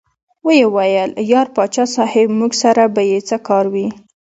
ویې 0.45 0.65
ویل: 0.75 1.11
یار 1.31 1.47
پاچا 1.55 1.85
صاحب 1.95 2.27
موږ 2.39 2.51
سره 2.63 2.83
به 2.93 3.01
یې 3.11 3.19
څه 3.29 3.37
کار 3.47 3.65
وي. 3.73 3.87